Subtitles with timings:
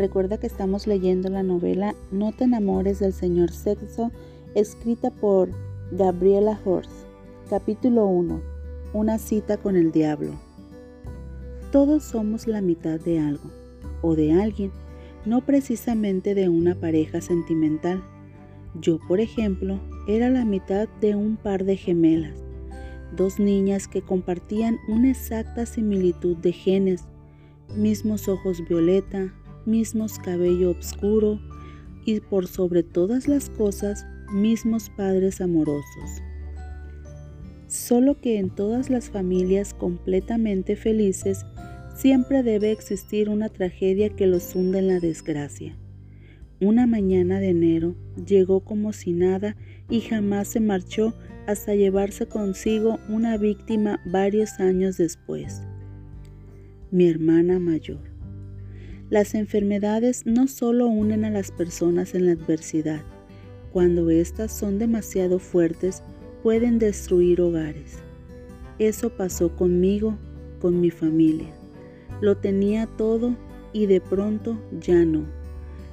[0.00, 4.10] Recuerda que estamos leyendo la novela No te enamores del señor sexo,
[4.54, 5.50] escrita por
[5.92, 6.90] Gabriela Horst.
[7.50, 8.40] Capítulo 1.
[8.94, 10.40] Una cita con el diablo.
[11.70, 13.50] Todos somos la mitad de algo,
[14.00, 14.72] o de alguien,
[15.26, 18.02] no precisamente de una pareja sentimental.
[18.80, 22.42] Yo, por ejemplo, era la mitad de un par de gemelas,
[23.14, 27.04] dos niñas que compartían una exacta similitud de genes,
[27.76, 29.34] mismos ojos violeta,
[29.66, 31.40] mismos cabello oscuro
[32.04, 36.22] y por sobre todas las cosas, mismos padres amorosos.
[37.66, 41.44] Solo que en todas las familias completamente felices
[41.94, 45.76] siempre debe existir una tragedia que los hunda en la desgracia.
[46.60, 47.94] Una mañana de enero
[48.26, 49.56] llegó como si nada
[49.88, 51.14] y jamás se marchó
[51.46, 55.62] hasta llevarse consigo una víctima varios años después.
[56.90, 58.09] Mi hermana mayor.
[59.10, 63.02] Las enfermedades no solo unen a las personas en la adversidad,
[63.72, 66.04] cuando éstas son demasiado fuertes
[66.44, 67.98] pueden destruir hogares.
[68.78, 70.16] Eso pasó conmigo,
[70.60, 71.52] con mi familia.
[72.20, 73.36] Lo tenía todo
[73.72, 75.24] y de pronto ya no.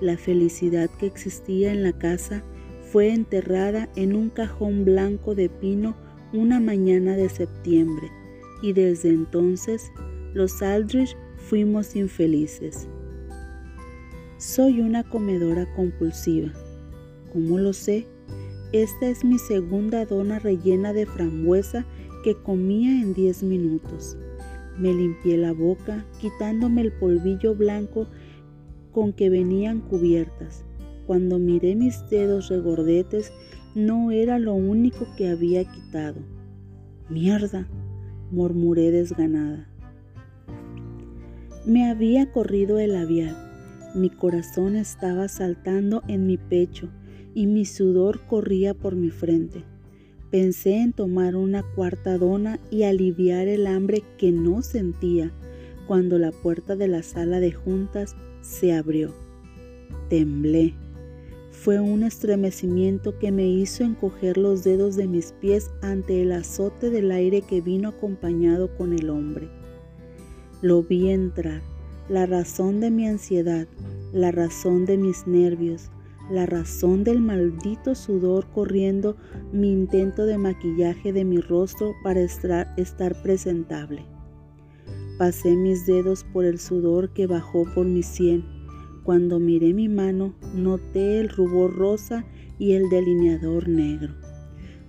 [0.00, 2.44] La felicidad que existía en la casa
[2.92, 5.96] fue enterrada en un cajón blanco de pino
[6.32, 8.08] una mañana de septiembre
[8.62, 9.90] y desde entonces
[10.32, 12.86] los Aldrich fuimos infelices.
[14.40, 16.50] Soy una comedora compulsiva.
[17.30, 18.06] ¿Cómo lo sé?
[18.72, 21.84] Esta es mi segunda dona rellena de frambuesa
[22.24, 24.16] que comía en 10 minutos.
[24.78, 28.06] Me limpié la boca, quitándome el polvillo blanco
[28.92, 30.64] con que venían cubiertas.
[31.06, 33.34] Cuando miré mis dedos regordetes,
[33.74, 36.16] no era lo único que había quitado.
[37.10, 37.68] Mierda,
[38.30, 39.68] murmuré desganada.
[41.66, 43.49] Me había corrido el labial
[43.94, 46.88] mi corazón estaba saltando en mi pecho
[47.34, 49.64] y mi sudor corría por mi frente.
[50.30, 55.32] Pensé en tomar una cuarta dona y aliviar el hambre que no sentía
[55.88, 59.12] cuando la puerta de la sala de juntas se abrió.
[60.08, 60.74] Temblé.
[61.50, 66.90] Fue un estremecimiento que me hizo encoger los dedos de mis pies ante el azote
[66.90, 69.48] del aire que vino acompañado con el hombre.
[70.62, 71.60] Lo vi entrar
[72.10, 73.68] la razón de mi ansiedad,
[74.12, 75.92] la razón de mis nervios,
[76.28, 79.16] la razón del maldito sudor corriendo
[79.52, 82.66] mi intento de maquillaje de mi rostro para estar,
[83.22, 84.04] presentable.
[85.18, 88.44] Pasé mis dedos por el sudor que bajó por mi sien.
[89.04, 92.24] Cuando miré mi mano, noté el rubor rosa
[92.58, 94.14] y el delineador negro.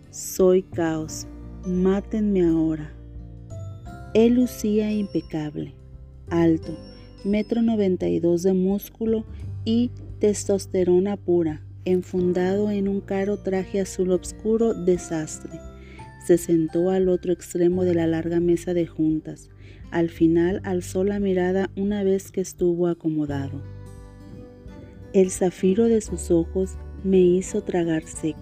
[0.09, 1.27] Soy caos,
[1.67, 2.95] mátenme ahora.
[4.15, 5.75] Él lucía impecable,
[6.29, 6.75] alto,
[7.23, 9.25] metro 92 de músculo
[9.63, 15.51] y testosterona pura, enfundado en un caro traje azul oscuro desastre.
[16.25, 19.49] Se sentó al otro extremo de la larga mesa de juntas.
[19.91, 23.61] Al final alzó la mirada una vez que estuvo acomodado.
[25.13, 28.39] El zafiro de sus ojos me hizo tragar seco.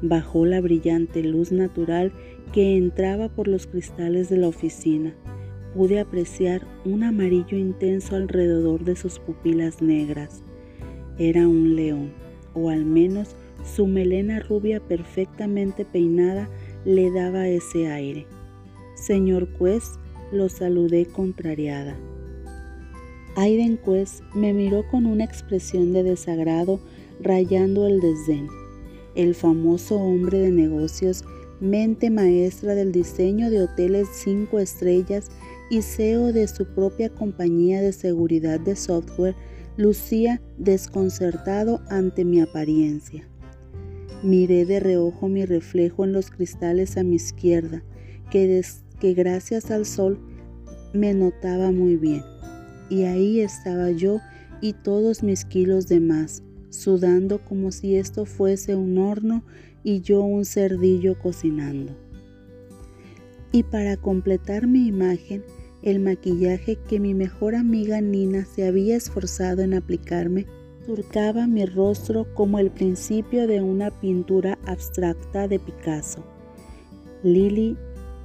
[0.00, 2.12] Bajó la brillante luz natural
[2.52, 5.14] que entraba por los cristales de la oficina
[5.74, 10.42] pude apreciar un amarillo intenso alrededor de sus pupilas negras.
[11.18, 12.12] Era un león,
[12.54, 13.34] o al menos
[13.64, 16.48] su melena rubia perfectamente peinada
[16.84, 18.26] le daba ese aire.
[18.94, 19.96] Señor Quest,
[20.32, 21.96] lo saludé contrariada.
[23.36, 26.80] Aiden Quest me miró con una expresión de desagrado
[27.20, 28.48] rayando el desdén.
[29.14, 31.24] El famoso hombre de negocios,
[31.60, 35.30] mente maestra del diseño de hoteles cinco estrellas
[35.70, 39.34] y CEO de su propia compañía de seguridad de software,
[39.76, 43.28] lucía desconcertado ante mi apariencia.
[44.22, 47.84] Miré de reojo mi reflejo en los cristales a mi izquierda,
[48.30, 48.62] que,
[48.98, 50.18] que gracias al sol
[50.92, 52.22] me notaba muy bien.
[52.90, 54.18] Y ahí estaba yo
[54.60, 59.44] y todos mis kilos de más, sudando como si esto fuese un horno
[59.84, 61.94] y yo un cerdillo cocinando.
[63.52, 65.44] Y para completar mi imagen,
[65.82, 70.46] el maquillaje que mi mejor amiga Nina se había esforzado en aplicarme
[70.86, 76.24] surcaba mi rostro como el principio de una pintura abstracta de Picasso.
[77.22, 77.76] Lily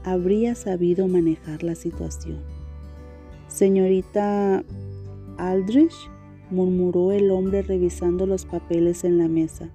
[0.03, 2.39] habría sabido manejar la situación.
[3.47, 4.63] Señorita
[5.37, 5.93] Aldrich,
[6.49, 9.69] murmuró el hombre revisando los papeles en la mesa.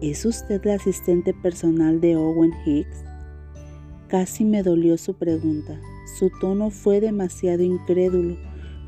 [0.00, 3.04] ¿Es usted la asistente personal de Owen Hicks?
[4.08, 5.80] Casi me dolió su pregunta.
[6.04, 8.36] Su tono fue demasiado incrédulo,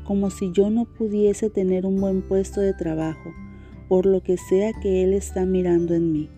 [0.05, 3.33] como si yo no pudiese tener un buen puesto de trabajo,
[3.89, 6.29] por lo que sea que él está mirando en mí.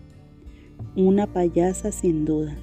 [0.96, 2.56] Una payasa sin duda.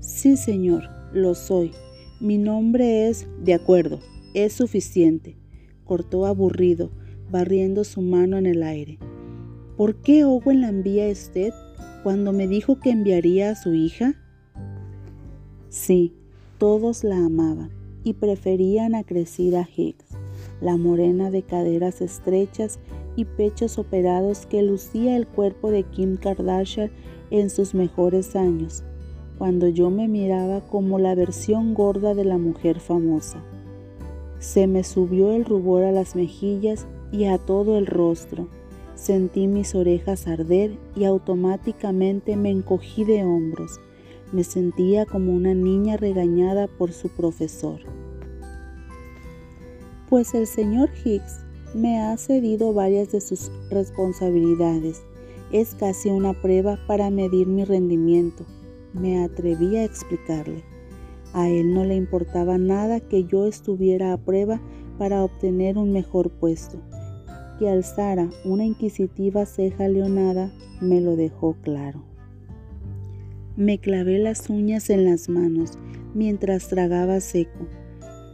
[0.00, 1.72] Sí, señor, lo soy.
[2.20, 3.26] Mi nombre es...
[3.42, 4.00] De acuerdo,
[4.34, 5.36] es suficiente,
[5.84, 6.90] cortó aburrido,
[7.30, 8.98] barriendo su mano en el aire.
[9.76, 11.52] ¿Por qué Owen la envía a usted
[12.02, 14.14] cuando me dijo que enviaría a su hija?
[15.68, 16.14] Sí,
[16.58, 17.70] todos la amaban
[18.02, 20.06] y preferían a Crecida Hicks,
[20.60, 22.78] la morena de caderas estrechas
[23.16, 26.90] y pechos operados que lucía el cuerpo de Kim Kardashian
[27.30, 28.84] en sus mejores años,
[29.38, 33.42] cuando yo me miraba como la versión gorda de la mujer famosa.
[34.38, 38.48] Se me subió el rubor a las mejillas y a todo el rostro.
[38.94, 43.80] Sentí mis orejas arder y automáticamente me encogí de hombros.
[44.32, 47.80] Me sentía como una niña regañada por su profesor.
[50.08, 51.40] Pues el señor Hicks
[51.74, 55.02] me ha cedido varias de sus responsabilidades.
[55.52, 58.44] Es casi una prueba para medir mi rendimiento.
[58.92, 60.64] Me atreví a explicarle.
[61.32, 64.60] A él no le importaba nada que yo estuviera a prueba
[64.98, 66.78] para obtener un mejor puesto.
[67.58, 72.15] Que alzara una inquisitiva ceja leonada me lo dejó claro.
[73.56, 75.78] Me clavé las uñas en las manos
[76.14, 77.66] mientras tragaba seco.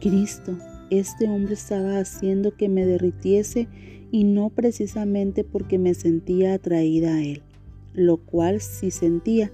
[0.01, 0.57] Cristo,
[0.89, 3.69] este hombre estaba haciendo que me derritiese
[4.11, 7.41] y no precisamente porque me sentía atraída a él,
[7.93, 9.49] lo cual sí sentía,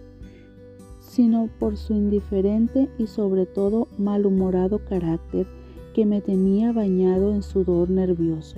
[1.02, 5.46] sino por su indiferente y sobre todo malhumorado carácter
[5.94, 8.58] que me tenía bañado en sudor nervioso.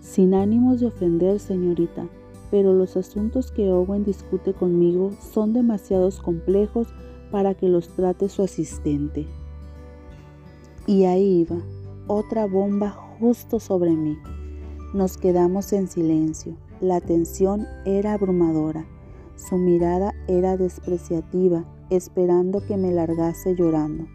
[0.00, 2.08] Sin ánimos de ofender, señorita,
[2.54, 6.86] pero los asuntos que Owen discute conmigo son demasiados complejos
[7.32, 9.26] para que los trate su asistente.
[10.86, 11.56] Y ahí iba,
[12.06, 14.16] otra bomba justo sobre mí.
[14.94, 16.56] Nos quedamos en silencio.
[16.80, 18.86] La tensión era abrumadora.
[19.34, 24.06] Su mirada era despreciativa, esperando que me largase llorando.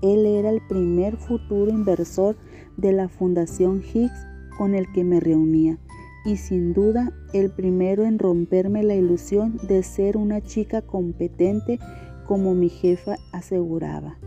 [0.00, 2.36] Él era el primer futuro inversor
[2.76, 5.80] de la Fundación Higgs con el que me reunía
[6.24, 11.78] y sin duda el primero en romperme la ilusión de ser una chica competente
[12.26, 14.18] como mi jefa aseguraba.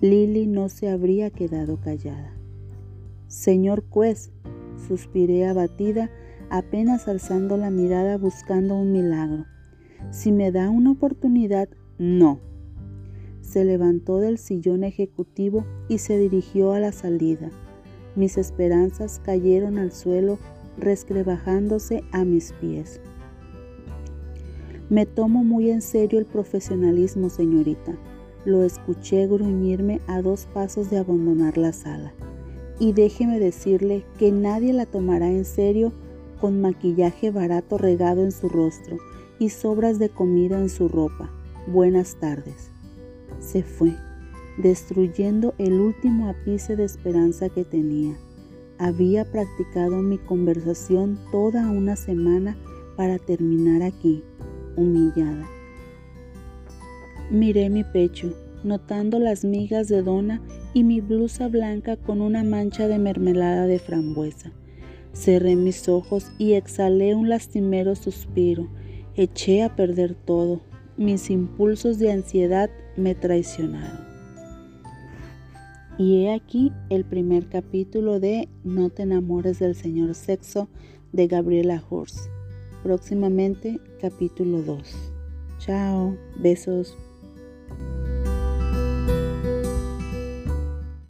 [0.00, 2.34] Lily no se habría quedado callada.
[3.28, 4.30] Señor juez,
[4.88, 6.10] suspiré abatida,
[6.50, 9.46] apenas alzando la mirada buscando un milagro.
[10.10, 11.68] Si me da una oportunidad,
[11.98, 12.40] no.
[13.40, 17.50] Se levantó del sillón ejecutivo y se dirigió a la salida.
[18.14, 20.38] Mis esperanzas cayeron al suelo,
[20.78, 23.00] rescrebajándose a mis pies.
[24.90, 27.96] Me tomo muy en serio el profesionalismo, señorita.
[28.44, 32.12] Lo escuché gruñirme a dos pasos de abandonar la sala.
[32.78, 35.92] Y déjeme decirle que nadie la tomará en serio
[36.40, 38.98] con maquillaje barato regado en su rostro
[39.38, 41.30] y sobras de comida en su ropa.
[41.66, 42.70] Buenas tardes.
[43.40, 43.94] Se fue
[44.58, 48.16] destruyendo el último ápice de esperanza que tenía.
[48.78, 52.56] Había practicado mi conversación toda una semana
[52.96, 54.22] para terminar aquí,
[54.76, 55.48] humillada.
[57.30, 58.34] Miré mi pecho,
[58.64, 60.42] notando las migas de dona
[60.74, 64.52] y mi blusa blanca con una mancha de mermelada de frambuesa.
[65.12, 68.68] Cerré mis ojos y exhalé un lastimero suspiro.
[69.14, 70.62] Eché a perder todo.
[70.96, 74.11] Mis impulsos de ansiedad me traicionaron.
[75.98, 80.68] Y he aquí el primer capítulo de No te enamores del señor sexo
[81.12, 82.28] de Gabriela Horst.
[82.82, 85.12] Próximamente capítulo 2.
[85.58, 86.96] Chao, besos.